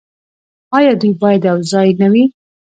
[0.77, 2.25] آیا دوی باید یوځای نه وي؟